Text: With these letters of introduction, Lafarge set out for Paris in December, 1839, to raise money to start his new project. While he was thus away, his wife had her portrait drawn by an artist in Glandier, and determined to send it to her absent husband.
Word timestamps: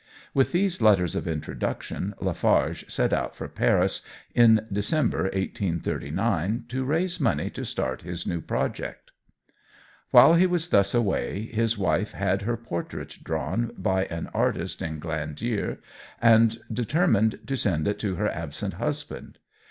With 0.33 0.51
these 0.51 0.81
letters 0.81 1.15
of 1.15 1.27
introduction, 1.27 2.15
Lafarge 2.19 2.89
set 2.89 3.13
out 3.13 3.35
for 3.35 3.47
Paris 3.47 4.01
in 4.33 4.65
December, 4.73 5.25
1839, 5.25 6.65
to 6.69 6.83
raise 6.83 7.19
money 7.19 7.51
to 7.51 7.63
start 7.63 8.01
his 8.01 8.25
new 8.25 8.41
project. 8.41 9.11
While 10.09 10.33
he 10.33 10.47
was 10.47 10.69
thus 10.69 10.95
away, 10.95 11.45
his 11.53 11.77
wife 11.77 12.13
had 12.13 12.41
her 12.41 12.57
portrait 12.57 13.19
drawn 13.23 13.73
by 13.77 14.05
an 14.05 14.31
artist 14.33 14.81
in 14.81 14.97
Glandier, 14.97 15.77
and 16.19 16.57
determined 16.73 17.37
to 17.45 17.55
send 17.55 17.87
it 17.87 17.99
to 17.99 18.15
her 18.15 18.27
absent 18.27 18.73
husband. 18.81 19.37